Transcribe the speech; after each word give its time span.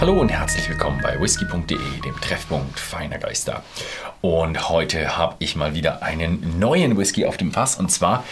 Hallo 0.00 0.12
und 0.20 0.28
herzlich 0.28 0.68
willkommen 0.68 1.00
bei 1.02 1.20
whisky.de, 1.20 1.76
dem 2.04 2.20
Treffpunkt 2.20 2.78
feiner 2.78 3.18
Geister. 3.18 3.64
Und 4.20 4.68
heute 4.68 5.16
habe 5.16 5.34
ich 5.40 5.56
mal 5.56 5.74
wieder 5.74 6.04
einen 6.04 6.60
neuen 6.60 6.96
Whisky 6.96 7.26
auf 7.26 7.36
dem 7.36 7.50
Fass 7.50 7.74
und 7.74 7.90
zwar 7.90 8.22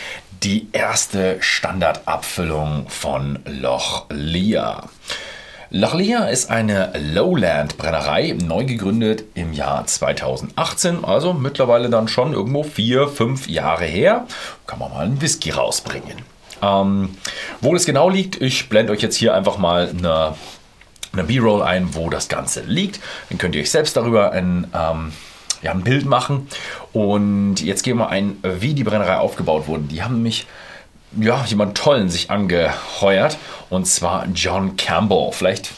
die 0.44 0.68
erste 0.70 1.38
Standardabfüllung 1.40 2.88
von 2.88 3.40
Loch 3.46 4.06
Lear. 4.10 4.88
Loch 5.70 5.94
Lear 5.94 6.30
ist 6.30 6.50
eine 6.50 6.92
Lowland-Brennerei, 6.96 8.36
neu 8.40 8.64
gegründet 8.64 9.24
im 9.34 9.52
Jahr 9.52 9.84
2018, 9.86 11.04
also 11.04 11.32
mittlerweile 11.32 11.90
dann 11.90 12.06
schon 12.06 12.32
irgendwo 12.32 12.62
vier, 12.62 13.08
fünf 13.08 13.48
Jahre 13.48 13.86
her. 13.86 14.28
Kann 14.68 14.78
man 14.78 14.92
mal 14.92 15.04
einen 15.04 15.20
Whisky 15.20 15.50
rausbringen. 15.50 16.22
Ähm, 16.62 17.16
wo 17.60 17.74
das 17.74 17.84
genau 17.84 18.08
liegt, 18.08 18.40
ich 18.40 18.68
blende 18.68 18.92
euch 18.92 19.02
jetzt 19.02 19.16
hier 19.16 19.34
einfach 19.34 19.58
mal 19.58 19.88
eine 19.90 20.34
eine 21.18 21.26
B-Roll 21.26 21.62
ein, 21.62 21.94
wo 21.94 22.10
das 22.10 22.28
Ganze 22.28 22.62
liegt. 22.62 23.00
Dann 23.28 23.38
könnt 23.38 23.54
ihr 23.54 23.62
euch 23.62 23.70
selbst 23.70 23.96
darüber 23.96 24.32
ein, 24.32 24.66
ähm, 24.74 25.12
ja, 25.62 25.72
ein 25.72 25.82
Bild 25.82 26.06
machen. 26.06 26.48
Und 26.92 27.60
jetzt 27.60 27.82
gehen 27.82 27.98
wir 27.98 28.08
ein, 28.08 28.36
wie 28.42 28.74
die 28.74 28.84
Brennerei 28.84 29.18
aufgebaut 29.18 29.66
wurde. 29.66 29.84
Die 29.84 30.02
haben 30.02 30.22
mich 30.22 30.46
ja, 31.18 31.44
jemand 31.46 31.76
Tollen 31.76 32.08
sich 32.08 32.30
angeheuert. 32.30 33.38
Und 33.70 33.86
zwar 33.86 34.26
John 34.34 34.76
Campbell. 34.76 35.30
Vielleicht 35.32 35.72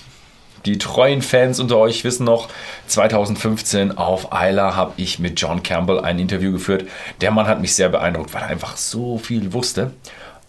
die 0.66 0.78
treuen 0.78 1.23
Fans 1.23 1.61
unter 1.61 1.78
euch 1.78 2.05
wissen 2.05 2.25
noch, 2.25 2.48
2015 2.89 3.97
auf 3.97 4.28
Isla 4.33 4.75
habe 4.75 4.92
ich 4.97 5.19
mit 5.19 5.41
John 5.41 5.62
Campbell 5.62 6.00
ein 6.00 6.19
Interview 6.19 6.52
geführt. 6.52 6.84
Der 7.20 7.30
Mann 7.30 7.47
hat 7.47 7.61
mich 7.61 7.75
sehr 7.75 7.89
beeindruckt, 7.89 8.34
weil 8.34 8.42
er 8.42 8.48
einfach 8.48 8.77
so 8.77 9.19
viel 9.19 9.52
wusste. 9.52 9.92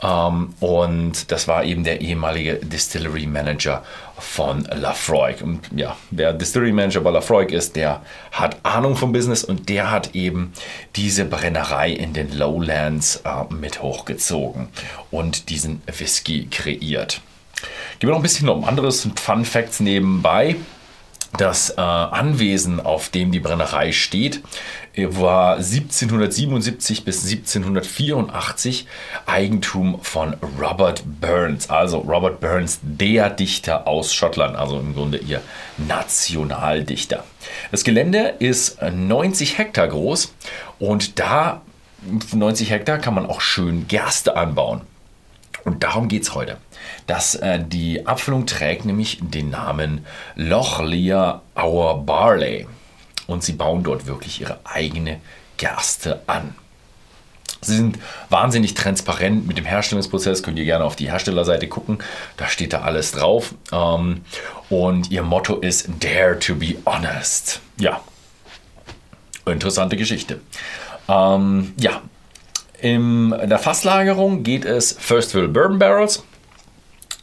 Ähm, 0.02 0.54
und 0.60 1.32
das 1.32 1.48
war 1.48 1.64
eben 1.64 1.84
der 1.84 2.02
ehemalige 2.02 2.56
Distillery 2.56 3.26
Manager 3.26 3.84
von 4.18 4.64
Lafroig. 4.66 5.42
Und 5.42 5.62
ja, 5.76 5.96
wer 6.12 6.34
Distillery 6.34 6.72
Manager 6.72 7.02
bei 7.02 7.12
Lafroig 7.12 7.52
ist, 7.52 7.76
der 7.76 8.02
hat 8.32 8.58
Ahnung 8.64 8.96
vom 8.96 9.12
Business 9.12 9.44
und 9.44 9.70
der 9.70 9.92
hat 9.92 10.16
eben 10.16 10.54
diese 10.96 11.26
Brennerei 11.26 11.92
in 11.92 12.14
den 12.14 12.38
Lowlands 12.38 13.18
äh, 13.26 13.54
mit 13.54 13.82
hochgezogen 13.82 14.70
und 15.12 15.50
diesen 15.50 15.82
Whisky 15.86 16.48
kreiert. 16.50 17.22
Gehen 18.00 18.08
wir 18.08 18.12
noch 18.12 18.20
ein 18.20 18.24
bisschen 18.24 18.48
um 18.48 18.64
anderes 18.64 19.08
Fun 19.16 19.44
Facts 19.44 19.82
nebenbei. 19.82 20.56
Das 21.38 21.72
äh, 21.72 21.82
Anwesen, 21.82 22.80
auf 22.80 23.10
dem 23.10 23.32
die 23.32 23.40
Brennerei 23.40 23.92
steht, 23.92 24.42
äh, 24.94 25.08
war 25.10 25.58
1777 25.58 27.06
bis 27.06 27.24
1784 27.24 28.88
Eigentum 29.26 30.00
von 30.02 30.36
Robert 30.60 31.04
Burns. 31.06 31.70
Also 31.70 32.00
Robert 32.00 32.40
Burns, 32.40 32.80
der 32.82 33.30
Dichter 33.30 33.88
aus 33.88 34.14
Schottland, 34.14 34.56
also 34.56 34.80
im 34.80 34.96
Grunde 34.96 35.20
ihr 35.20 35.42
Nationaldichter. 35.78 37.24
Das 37.72 37.84
Gelände 37.84 38.36
ist 38.40 38.82
90 38.82 39.58
Hektar 39.58 39.88
groß 39.88 40.34
und 40.80 41.20
da 41.20 41.62
90 42.34 42.72
Hektar 42.72 42.98
kann 42.98 43.14
man 43.14 43.26
auch 43.26 43.42
schön 43.42 43.88
Gerste 43.88 44.36
anbauen. 44.36 44.82
Und 45.64 45.84
darum 45.84 46.08
geht 46.08 46.24
es 46.24 46.36
heute. 46.36 46.58
Das, 47.08 47.36
äh, 47.36 47.60
die 47.64 48.06
Abfüllung 48.06 48.46
trägt 48.46 48.86
nämlich 48.86 49.20
den 49.22 49.50
Namen 49.50 50.06
Lochlear 50.36 51.42
Our 51.56 52.04
Barley. 52.04 52.68
Und 53.28 53.44
sie 53.44 53.54
bauen 53.54 53.84
dort 53.84 54.08
wirklich 54.08 54.42
ihre 54.42 54.60
eigene 54.64 55.20
Gerste 55.58 56.22
an. 56.28 56.56
Sie 57.62 57.76
sind 57.76 58.00
wahnsinnig 58.30 58.74
transparent 58.74 59.46
mit 59.46 59.58
dem 59.58 59.66
Herstellungsprozess. 59.66 60.44
Könnt 60.44 60.58
ihr 60.58 60.66
gerne 60.66 60.86
auf 60.86 60.96
die 60.96 61.12
Herstellerseite 61.12 61.68
gucken. 61.68 62.00
Da 62.38 62.48
steht 62.48 62.74
da 62.74 62.82
alles 62.82 63.12
drauf. 63.12 63.54
Ähm, 63.72 64.22
und 64.70 65.12
ihr 65.12 65.24
Motto 65.24 65.58
ist 65.58 65.90
Dare 66.00 66.40
to 66.40 66.56
be 66.56 66.76
honest. 66.86 67.60
Ja, 67.78 68.00
interessante 69.46 69.98
Geschichte. 69.98 70.40
Ähm, 71.08 71.74
ja, 71.78 72.02
in 72.82 73.30
der 73.30 73.60
Fasslagerung 73.60 74.44
geht 74.44 74.66
es 74.66 74.96
First 75.00 75.32
Fill 75.32 75.48
Bourbon 75.48 75.80
Barrels. 75.80 76.24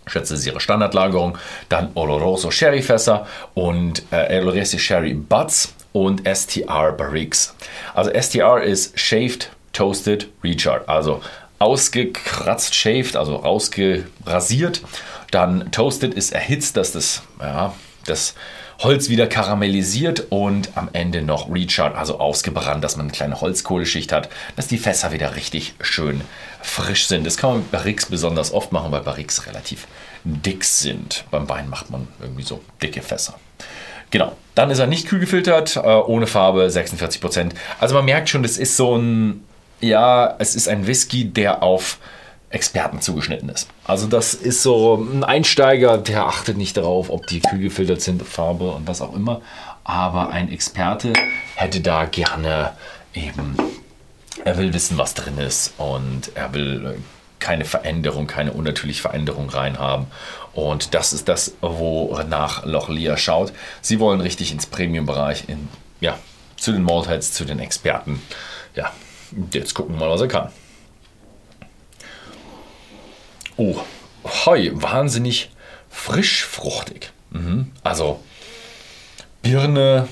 Schätze, 0.06 0.34
ist 0.34 0.47
ihre 0.47 0.61
Standardlagerung. 0.61 1.37
Dann 1.69 1.91
Oloroso 1.94 2.50
Sherry 2.50 2.83
Fässer 2.83 3.27
und 3.55 4.05
äh, 4.12 4.65
Sherry 4.65 5.15
Butts 5.15 5.75
und 5.93 6.22
STR 6.27 6.93
Barriques. 6.93 7.55
Also 7.95 8.11
STR 8.12 8.62
ist 8.62 8.99
Shaved, 8.99 9.50
Toasted, 9.72 10.28
Recharred. 10.45 10.89
Also 10.89 11.22
ausgekratzt, 11.59 12.75
shaved, 12.75 13.16
also 13.16 13.37
rausgerasiert. 13.37 14.83
Dann 15.31 15.71
Toasted 15.72 16.15
ist 16.15 16.33
erhitzt, 16.33 16.77
dass 16.77 16.93
das, 16.93 17.22
ja, 17.41 17.75
das 18.05 18.34
Holz 18.81 19.09
wieder 19.09 19.27
karamellisiert 19.27 20.27
und 20.31 20.71
am 20.75 20.91
Ende 20.93 21.23
noch 21.23 21.51
Recharred, 21.53 21.97
also 21.97 22.21
ausgebrannt, 22.21 22.85
dass 22.85 22.97
man 22.97 23.07
eine 23.07 23.13
kleine 23.13 23.41
Holzkohleschicht 23.41 24.13
hat, 24.13 24.29
dass 24.55 24.67
die 24.67 24.79
Fässer 24.79 25.13
wieder 25.13 25.35
richtig 25.37 25.75
schön 25.81 26.21
frisch 26.63 27.07
sind. 27.07 27.27
Das 27.27 27.37
kann 27.37 27.51
man 27.51 27.59
mit 27.61 27.71
Barriques 27.71 28.07
besonders 28.07 28.53
oft 28.53 28.73
machen, 28.73 28.93
weil 28.93 29.01
Barriques 29.01 29.47
relativ 29.47 29.87
dick 30.25 30.65
sind. 30.65 31.25
Beim 31.31 31.49
Wein 31.49 31.71
macht 31.71 31.91
man 31.91 32.09
irgendwie 32.21 32.43
so 32.43 32.61
dicke 32.83 33.03
Fässer. 33.03 33.39
Genau, 34.11 34.37
dann 34.55 34.71
ist 34.71 34.79
er 34.79 34.87
nicht 34.87 35.09
kühl 35.09 35.19
gefiltert, 35.19 35.77
äh, 35.77 35.81
ohne 35.81 36.27
Farbe, 36.27 36.67
46%. 36.69 37.53
Also 37.81 37.95
man 37.95 38.05
merkt 38.05 38.29
schon, 38.29 38.43
das 38.43 38.57
ist 38.59 38.77
so 38.77 38.97
ein, 38.97 39.45
ja, 39.81 40.37
es 40.39 40.55
ist 40.55 40.69
ein 40.69 40.87
Whisky, 40.87 41.25
der 41.25 41.63
auf 41.63 41.99
Experten 42.51 43.01
zugeschnitten 43.01 43.49
ist. 43.49 43.69
Also 43.84 44.07
das 44.07 44.34
ist 44.34 44.62
so 44.62 44.95
ein 44.95 45.25
Einsteiger, 45.25 45.99
der 45.99 46.27
achtet 46.27 46.57
nicht 46.57 46.77
darauf, 46.77 47.11
ob 47.11 47.27
die 47.27 47.41
kühl 47.41 47.61
gefiltert 47.61 48.01
sind, 48.01 48.23
Farbe 48.23 48.71
und 48.71 48.87
was 48.87 49.03
auch 49.03 49.15
immer. 49.15 49.41
Aber 49.84 50.31
ein 50.31 50.51
Experte 50.51 51.12
hätte 51.57 51.81
da 51.81 52.05
gerne 52.05 52.73
eben, 53.15 53.57
er 54.45 54.59
will 54.59 54.73
wissen, 54.73 54.97
was 54.99 55.15
drin 55.15 55.39
ist 55.39 55.75
und 55.79 56.33
er 56.34 56.55
will 56.55 56.99
keine 57.39 57.65
Veränderung, 57.65 58.27
keine 58.27 58.53
unnatürliche 58.53 59.03
Veränderung 59.03 59.51
reinhaben. 59.51 60.07
Und 60.55 60.95
das 60.95 61.13
ist 61.13 61.28
das, 61.28 61.55
wonach 61.61 62.65
Lochlia 62.65 63.17
schaut. 63.17 63.53
Sie 63.83 64.01
wollen 64.01 64.21
richtig 64.21 64.53
ins 64.53 64.67
Premium-Bereich, 64.67 65.45
ja, 66.01 66.19
zu 66.57 66.73
den 66.73 66.83
Maltheads, 66.83 67.33
zu 67.33 67.45
den 67.45 67.59
Experten. 67.59 68.23
Ja, 68.75 68.93
jetzt 69.53 69.75
gucken 69.75 69.97
wir 69.97 70.07
mal, 70.07 70.11
was 70.13 70.23
er 70.23 70.28
kann. 70.28 70.51
Oh, 73.56 73.77
hoi, 74.25 74.71
wahnsinnig 74.75 75.50
frisch 75.91 76.44
fruchtig. 76.44 77.12
Mhm. 77.31 77.72
Also 77.83 78.22
Birne, 79.43 80.09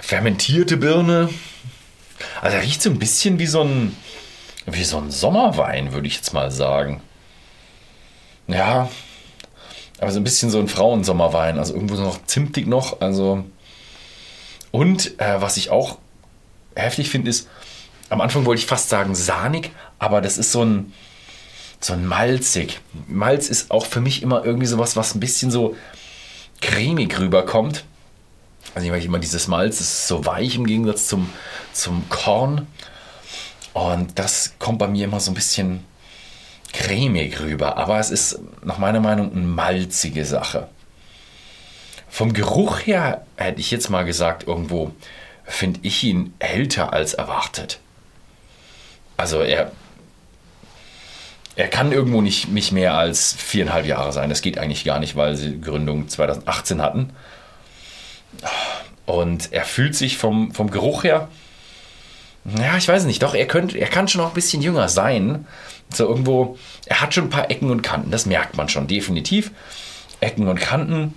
fermentierte 0.00 0.76
Birne. 0.76 1.28
Also 2.40 2.56
er 2.56 2.62
riecht 2.62 2.82
so 2.82 2.90
ein 2.90 2.98
bisschen 2.98 3.38
wie 3.38 3.46
so 3.46 3.62
ein, 3.62 3.96
wie 4.66 4.84
so 4.84 4.98
ein 4.98 5.10
Sommerwein, 5.10 5.92
würde 5.92 6.06
ich 6.06 6.16
jetzt 6.16 6.32
mal 6.32 6.50
sagen. 6.50 7.02
Ja, 8.46 8.88
aber 10.00 10.12
so 10.12 10.20
ein 10.20 10.24
bisschen 10.24 10.50
so 10.50 10.58
ein 10.60 10.68
Frauensommerwein. 10.68 11.58
Also 11.58 11.74
irgendwo 11.74 11.96
noch 11.96 12.24
zimtig 12.26 12.66
noch. 12.66 13.00
Also 13.00 13.44
und 14.70 15.20
äh, 15.20 15.40
was 15.40 15.56
ich 15.56 15.70
auch 15.70 15.98
heftig 16.74 17.08
finde, 17.08 17.30
ist, 17.30 17.48
am 18.08 18.20
Anfang 18.20 18.44
wollte 18.44 18.60
ich 18.60 18.66
fast 18.66 18.88
sagen 18.88 19.14
sahnig, 19.14 19.70
aber 19.98 20.20
das 20.20 20.36
ist 20.36 20.52
so 20.52 20.64
ein, 20.64 20.92
so 21.80 21.92
ein 21.92 22.06
malzig. 22.06 22.80
Malz 23.06 23.48
ist 23.48 23.70
auch 23.70 23.86
für 23.86 24.00
mich 24.00 24.22
immer 24.22 24.44
irgendwie 24.44 24.66
sowas, 24.66 24.96
was 24.96 25.14
ein 25.14 25.20
bisschen 25.20 25.50
so 25.50 25.76
cremig 26.60 27.18
rüberkommt. 27.18 27.84
Also 28.74 28.92
ich 28.92 29.04
immer 29.04 29.18
dieses 29.18 29.46
Malz 29.46 29.80
ist 29.80 30.08
so 30.08 30.26
weich 30.26 30.56
im 30.56 30.66
Gegensatz 30.66 31.06
zum, 31.06 31.30
zum 31.72 32.08
Korn. 32.08 32.66
Und 33.72 34.18
das 34.18 34.54
kommt 34.58 34.78
bei 34.78 34.88
mir 34.88 35.04
immer 35.04 35.20
so 35.20 35.30
ein 35.30 35.34
bisschen 35.34 35.84
cremig 36.72 37.40
rüber. 37.40 37.76
Aber 37.76 37.98
es 37.98 38.10
ist 38.10 38.40
nach 38.62 38.78
meiner 38.78 39.00
Meinung 39.00 39.32
eine 39.32 39.42
malzige 39.42 40.24
Sache. 40.24 40.68
Vom 42.08 42.32
Geruch 42.32 42.80
her 42.86 43.26
hätte 43.36 43.60
ich 43.60 43.70
jetzt 43.70 43.90
mal 43.90 44.04
gesagt, 44.04 44.46
irgendwo 44.46 44.92
finde 45.44 45.80
ich 45.82 46.02
ihn 46.04 46.32
älter 46.38 46.92
als 46.92 47.14
erwartet. 47.14 47.80
Also 49.16 49.40
er 49.40 49.72
er 51.56 51.68
kann 51.68 51.92
irgendwo 51.92 52.20
nicht, 52.20 52.48
nicht 52.48 52.72
mehr 52.72 52.94
als 52.94 53.32
viereinhalb 53.32 53.86
Jahre 53.86 54.12
sein. 54.12 54.28
Das 54.28 54.42
geht 54.42 54.58
eigentlich 54.58 54.84
gar 54.84 54.98
nicht, 54.98 55.16
weil 55.16 55.36
sie 55.36 55.60
Gründung 55.60 56.08
2018 56.08 56.82
hatten. 56.82 57.10
Und 59.06 59.52
er 59.52 59.64
fühlt 59.64 59.94
sich 59.94 60.18
vom, 60.18 60.52
vom 60.52 60.70
Geruch 60.70 61.04
her, 61.04 61.28
ja, 62.58 62.76
ich 62.76 62.88
weiß 62.88 63.04
nicht, 63.04 63.22
doch, 63.22 63.34
er, 63.34 63.46
könnte, 63.46 63.78
er 63.78 63.86
kann 63.86 64.06
schon 64.06 64.20
noch 64.20 64.28
ein 64.28 64.34
bisschen 64.34 64.60
jünger 64.60 64.88
sein. 64.88 65.46
So 65.92 66.08
irgendwo, 66.08 66.58
er 66.86 67.00
hat 67.00 67.14
schon 67.14 67.24
ein 67.24 67.30
paar 67.30 67.50
Ecken 67.50 67.70
und 67.70 67.82
Kanten, 67.82 68.10
das 68.10 68.26
merkt 68.26 68.56
man 68.56 68.68
schon, 68.68 68.86
definitiv. 68.86 69.50
Ecken 70.20 70.48
und 70.48 70.60
Kanten 70.60 71.14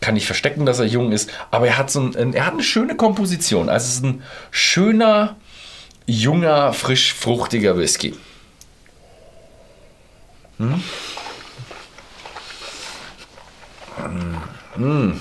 kann 0.00 0.14
nicht 0.14 0.26
verstecken, 0.26 0.66
dass 0.66 0.78
er 0.78 0.86
jung 0.86 1.10
ist, 1.10 1.30
aber 1.50 1.66
er 1.66 1.78
hat, 1.78 1.90
so 1.90 2.00
ein, 2.00 2.34
er 2.34 2.46
hat 2.46 2.52
eine 2.52 2.62
schöne 2.62 2.94
Komposition. 2.96 3.68
Also 3.68 3.86
es 3.86 3.94
ist 3.96 4.04
ein 4.04 4.22
schöner, 4.52 5.36
junger, 6.06 6.72
frisch 6.72 7.12
fruchtiger 7.14 7.76
Whisky. 7.76 8.14
Hm? 10.58 10.82
Mm. 14.76 15.12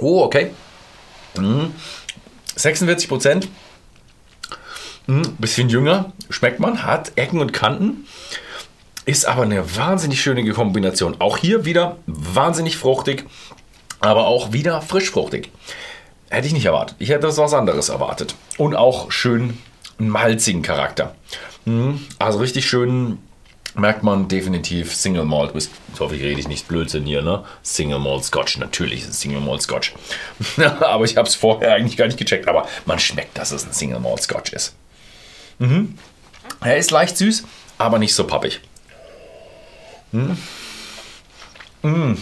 Oh, 0.00 0.22
okay. 0.24 0.50
Mm. 1.36 1.66
46 2.56 3.08
Prozent. 3.08 3.48
Mm. 5.06 5.22
Bisschen 5.38 5.68
jünger, 5.68 6.12
schmeckt 6.28 6.60
man, 6.60 6.82
hat 6.84 7.12
Ecken 7.16 7.40
und 7.40 7.52
Kanten. 7.52 8.06
Ist 9.06 9.26
aber 9.26 9.42
eine 9.42 9.76
wahnsinnig 9.76 10.20
schöne 10.20 10.50
Kombination. 10.52 11.16
Auch 11.18 11.38
hier 11.38 11.64
wieder 11.64 11.96
wahnsinnig 12.06 12.76
fruchtig, 12.76 13.24
aber 14.00 14.26
auch 14.26 14.52
wieder 14.52 14.82
frisch 14.82 15.10
fruchtig. 15.10 15.50
Hätte 16.28 16.46
ich 16.46 16.52
nicht 16.52 16.66
erwartet. 16.66 16.96
Ich 16.98 17.08
hätte 17.08 17.34
was 17.34 17.54
anderes 17.54 17.88
erwartet. 17.88 18.34
Und 18.58 18.76
auch 18.76 19.10
schön 19.10 19.58
malzigen 19.98 20.62
Charakter. 20.62 21.14
Mhm. 21.64 22.00
Also 22.18 22.38
richtig 22.38 22.68
schön 22.68 23.18
merkt 23.74 24.02
man 24.02 24.28
definitiv 24.28 24.94
Single 24.94 25.24
Malt 25.24 25.54
Whisky. 25.54 25.74
Ich 25.94 26.00
hoffe, 26.00 26.16
ich 26.16 26.22
rede 26.22 26.48
nicht 26.48 26.68
Blödsinn 26.68 27.04
hier, 27.04 27.22
ne? 27.22 27.44
Single 27.62 27.98
Malt 27.98 28.24
Scotch. 28.24 28.58
Natürlich 28.58 29.02
ist 29.02 29.10
es 29.10 29.20
Single 29.20 29.40
Malt 29.40 29.62
Scotch. 29.62 29.94
aber 30.80 31.04
ich 31.04 31.16
habe 31.16 31.28
es 31.28 31.34
vorher 31.34 31.74
eigentlich 31.74 31.96
gar 31.96 32.06
nicht 32.06 32.18
gecheckt. 32.18 32.48
Aber 32.48 32.66
man 32.86 32.98
schmeckt, 32.98 33.38
dass 33.38 33.52
es 33.52 33.64
ein 33.64 33.72
Single 33.72 34.00
Malt 34.00 34.22
Scotch 34.22 34.52
ist. 34.52 34.74
Mhm. 35.58 35.94
Er 36.60 36.76
ist 36.76 36.90
leicht 36.90 37.16
süß, 37.16 37.44
aber 37.78 37.98
nicht 37.98 38.14
so 38.14 38.26
pappig. 38.26 38.60
Mhm. 40.12 40.38
Mhm. 41.82 42.18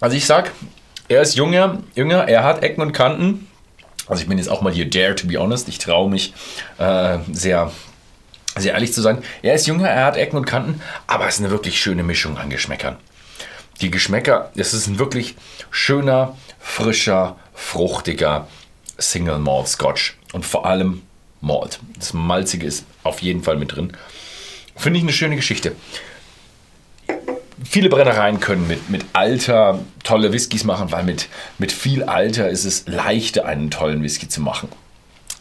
Also 0.00 0.16
ich 0.16 0.26
sag, 0.26 0.52
er 1.08 1.22
ist 1.22 1.36
jünger, 1.36 1.82
jünger, 1.94 2.28
er 2.28 2.44
hat 2.44 2.62
Ecken 2.62 2.82
und 2.82 2.92
Kanten. 2.92 3.47
Also 4.08 4.22
ich 4.22 4.28
bin 4.28 4.38
jetzt 4.38 4.48
auch 4.48 4.62
mal 4.62 4.72
hier 4.72 4.88
dare 4.88 5.14
to 5.14 5.26
be 5.26 5.38
honest. 5.38 5.68
Ich 5.68 5.78
traue 5.78 6.10
mich 6.10 6.32
äh, 6.78 7.18
sehr, 7.32 7.70
sehr 8.56 8.72
ehrlich 8.72 8.92
zu 8.92 9.02
sein. 9.02 9.22
Er 9.42 9.54
ist 9.54 9.66
jünger, 9.66 9.88
er 9.88 10.06
hat 10.06 10.16
Ecken 10.16 10.36
und 10.36 10.46
Kanten, 10.46 10.80
aber 11.06 11.28
es 11.28 11.34
ist 11.34 11.40
eine 11.40 11.50
wirklich 11.50 11.80
schöne 11.80 12.02
Mischung 12.02 12.38
an 12.38 12.50
Geschmäckern. 12.50 12.96
Die 13.80 13.90
Geschmäcker, 13.90 14.50
es 14.56 14.74
ist 14.74 14.88
ein 14.88 14.98
wirklich 14.98 15.36
schöner, 15.70 16.36
frischer, 16.58 17.36
fruchtiger 17.54 18.48
Single 18.98 19.38
Malt 19.38 19.68
Scotch. 19.68 20.16
Und 20.32 20.44
vor 20.44 20.66
allem 20.66 21.02
Malt. 21.40 21.78
Das 21.98 22.12
Malzige 22.12 22.66
ist 22.66 22.84
auf 23.04 23.22
jeden 23.22 23.42
Fall 23.42 23.56
mit 23.56 23.76
drin. 23.76 23.92
Finde 24.76 24.98
ich 24.98 25.04
eine 25.04 25.12
schöne 25.12 25.36
Geschichte 25.36 25.74
viele 27.64 27.88
Brennereien 27.88 28.40
können 28.40 28.66
mit, 28.68 28.90
mit 28.90 29.04
Alter 29.12 29.80
tolle 30.04 30.32
Whiskys 30.32 30.64
machen, 30.64 30.92
weil 30.92 31.04
mit, 31.04 31.28
mit 31.58 31.72
viel 31.72 32.04
Alter 32.04 32.48
ist 32.48 32.64
es 32.64 32.86
leichter, 32.86 33.46
einen 33.46 33.70
tollen 33.70 34.02
Whisky 34.02 34.28
zu 34.28 34.40
machen. 34.40 34.68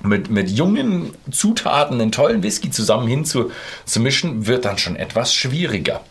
Mit, 0.04 0.30
mit 0.30 0.50
jungen 0.50 1.14
Zutaten 1.32 2.00
einen 2.00 2.12
tollen 2.12 2.44
Whisky 2.44 2.70
zusammen 2.70 3.08
hinzumischen, 3.08 4.46
wird 4.46 4.66
dann 4.66 4.78
schon 4.78 4.96
etwas 4.96 5.34
schwieriger. 5.34 6.02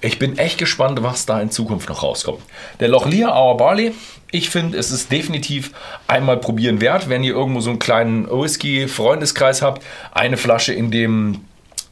Ich 0.00 0.18
bin 0.18 0.38
echt 0.38 0.58
gespannt, 0.58 1.02
was 1.02 1.26
da 1.26 1.40
in 1.40 1.50
Zukunft 1.50 1.88
noch 1.88 2.02
rauskommt. 2.02 2.40
Der 2.78 2.88
Lochlear 2.88 3.36
Our 3.36 3.56
Barley, 3.56 3.92
ich 4.30 4.48
finde, 4.48 4.78
es 4.78 4.90
ist 4.92 5.10
definitiv 5.10 5.72
einmal 6.06 6.36
probieren 6.36 6.80
wert, 6.80 7.08
wenn 7.08 7.24
ihr 7.24 7.32
irgendwo 7.32 7.60
so 7.60 7.70
einen 7.70 7.80
kleinen 7.80 8.30
Whisky-Freundeskreis 8.30 9.60
habt. 9.60 9.84
Eine 10.12 10.36
Flasche 10.36 10.72
in 10.72 10.90
dem 10.90 11.40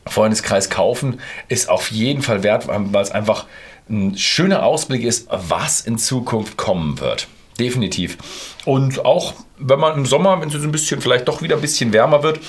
Freundeskreis 0.07 0.71
kaufen, 0.71 1.21
ist 1.49 1.69
auf 1.69 1.91
jeden 1.91 2.23
Fall 2.23 2.43
wert, 2.43 2.69
weil 2.69 3.03
es 3.03 3.11
einfach 3.11 3.47
ein 3.89 4.17
schöner 4.17 4.65
Ausblick 4.65 5.05
ist, 5.05 5.29
was 5.31 5.81
in 5.81 5.99
Zukunft 5.99 6.57
kommen 6.57 7.01
wird. 7.01 7.29
Definitiv. 7.59 8.19
Und 8.65 9.05
auch 9.05 9.35
wenn 9.59 9.79
man 9.79 9.97
im 9.97 10.07
Sommer, 10.07 10.41
wenn 10.41 10.49
es 10.49 10.55
ein 10.55 10.73
bisschen, 10.73 11.01
vielleicht 11.01 11.29
doch 11.29 11.43
wieder 11.43 11.57
ein 11.57 11.63
bisschen 11.63 11.93
wärmer 11.93 12.23
wird, 12.23 12.41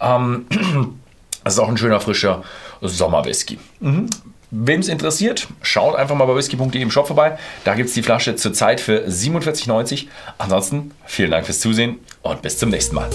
ähm, 0.00 0.46
das 1.44 1.54
ist 1.54 1.58
auch 1.60 1.68
ein 1.68 1.76
schöner, 1.76 2.00
frischer 2.00 2.42
Sommerwhisky. 2.80 3.58
Mhm. 3.80 4.08
Wem 4.50 4.80
es 4.80 4.88
interessiert, 4.88 5.46
schaut 5.60 5.94
einfach 5.94 6.14
mal 6.14 6.24
bei 6.24 6.34
whisky.de 6.34 6.80
im 6.80 6.90
Shop 6.90 7.06
vorbei. 7.06 7.38
Da 7.64 7.74
gibt 7.74 7.90
es 7.90 7.94
die 7.94 8.02
Flasche 8.02 8.34
zurzeit 8.34 8.80
für 8.80 9.06
47,90. 9.06 10.06
Ansonsten 10.38 10.92
vielen 11.04 11.30
Dank 11.30 11.44
fürs 11.44 11.60
Zusehen 11.60 11.98
und 12.22 12.40
bis 12.40 12.58
zum 12.58 12.70
nächsten 12.70 12.94
Mal. 12.94 13.10